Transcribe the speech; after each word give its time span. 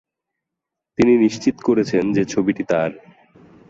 তিনি 0.97 1.13
নিশ্চিত 1.17 1.55
করেছেন 1.61 2.03
যে 2.13 2.23
ছবিটি 2.25 2.63
তার। 2.63 2.91